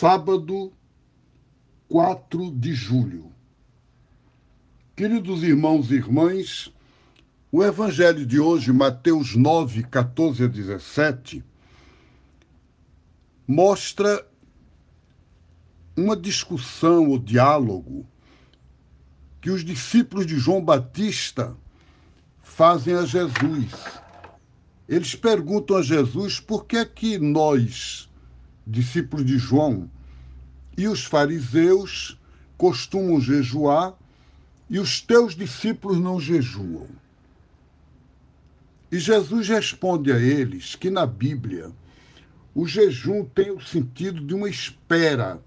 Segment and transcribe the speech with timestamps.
[0.00, 0.72] sábado
[1.86, 3.30] 4 de julho.
[4.96, 6.72] Queridos irmãos e irmãs,
[7.52, 11.44] o evangelho de hoje, Mateus 9, 14 a 17,
[13.46, 14.26] mostra
[15.94, 18.06] uma discussão ou diálogo
[19.38, 21.54] que os discípulos de João Batista
[22.38, 23.70] fazem a Jesus.
[24.88, 28.09] Eles perguntam a Jesus por que é que nós,
[28.66, 29.90] discípulos de João,
[30.76, 32.18] e os fariseus
[32.56, 33.94] costumam jejuar
[34.68, 36.86] e os teus discípulos não jejuam.
[38.92, 41.70] E Jesus responde a eles que na Bíblia
[42.54, 45.40] o jejum tem o sentido de uma espera,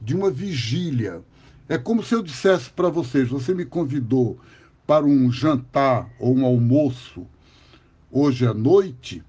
[0.00, 1.22] de uma vigília.
[1.68, 4.38] É como se eu dissesse para vocês: você me convidou
[4.86, 7.26] para um jantar ou um almoço
[8.10, 9.22] hoje à noite,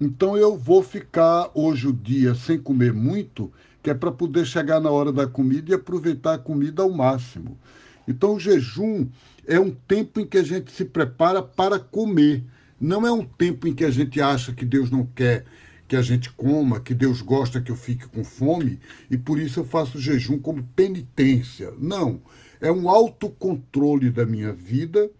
[0.00, 3.52] então eu vou ficar hoje o dia sem comer muito,
[3.82, 7.58] que é para poder chegar na hora da comida e aproveitar a comida ao máximo.
[8.06, 9.08] Então o jejum
[9.46, 12.44] é um tempo em que a gente se prepara para comer.
[12.80, 15.44] Não é um tempo em que a gente acha que Deus não quer
[15.88, 18.78] que a gente coma, que Deus gosta que eu fique com fome
[19.10, 21.72] e por isso eu faço jejum como penitência.
[21.78, 22.20] Não.
[22.60, 25.10] É um autocontrole da minha vida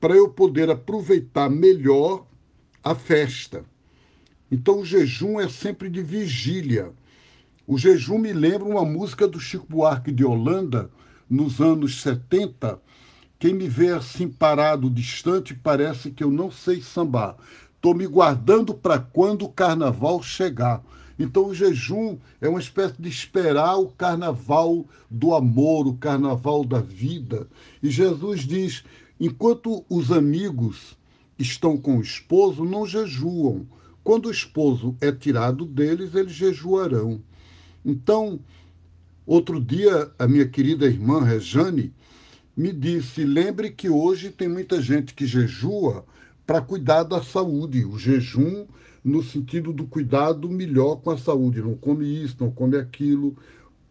[0.00, 2.26] para eu poder aproveitar melhor
[2.82, 3.64] a festa.
[4.50, 6.92] Então o jejum é sempre de vigília.
[7.66, 10.90] O jejum me lembra uma música do Chico Buarque de Holanda,
[11.28, 12.80] nos anos 70.
[13.38, 17.36] Quem me vê assim parado, distante, parece que eu não sei sambar.
[17.76, 20.82] Estou me guardando para quando o carnaval chegar.
[21.18, 26.80] Então, o jejum é uma espécie de esperar o carnaval do amor, o carnaval da
[26.80, 27.46] vida.
[27.82, 28.82] E Jesus diz:
[29.18, 30.96] enquanto os amigos
[31.38, 33.66] estão com o esposo, não jejuam.
[34.02, 37.20] Quando o esposo é tirado deles, eles jejuarão.
[37.84, 38.40] Então,
[39.26, 41.92] outro dia, a minha querida irmã Rejane
[42.56, 46.04] me disse: lembre que hoje tem muita gente que jejua
[46.46, 47.84] para cuidar da saúde.
[47.84, 48.66] O jejum
[49.04, 51.62] no sentido do cuidado melhor com a saúde.
[51.62, 53.36] Não come isso, não come aquilo,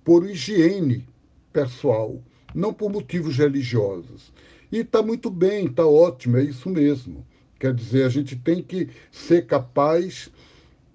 [0.03, 1.07] por higiene
[1.51, 2.21] pessoal,
[2.53, 4.31] não por motivos religiosos.
[4.71, 7.25] E está muito bem, está ótimo, é isso mesmo.
[7.59, 10.29] Quer dizer, a gente tem que ser capaz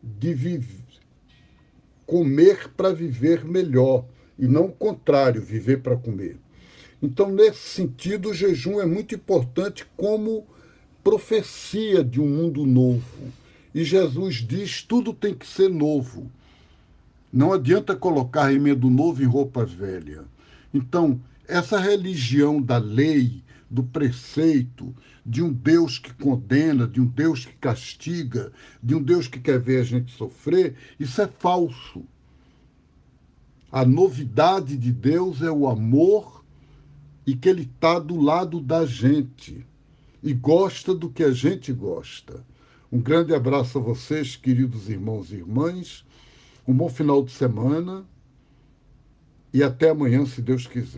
[0.02, 0.84] de viver,
[2.06, 4.06] comer para viver melhor,
[4.38, 6.38] e não o contrário, viver para comer.
[7.02, 10.46] Então, nesse sentido, o jejum é muito importante como
[11.02, 13.32] profecia de um mundo novo.
[13.74, 16.30] E Jesus diz: tudo tem que ser novo.
[17.30, 20.24] Não adianta colocar remendo novo em roupa velha.
[20.72, 24.94] Então, essa religião da lei, do preceito,
[25.24, 28.52] de um Deus que condena, de um Deus que castiga,
[28.82, 32.04] de um Deus que quer ver a gente sofrer, isso é falso.
[33.70, 36.44] A novidade de Deus é o amor
[37.26, 39.66] e que Ele está do lado da gente
[40.22, 42.44] e gosta do que a gente gosta.
[42.90, 46.04] Um grande abraço a vocês, queridos irmãos e irmãs.
[46.66, 48.06] Um bom final de semana
[49.52, 50.92] e até amanhã, se Deus quiser.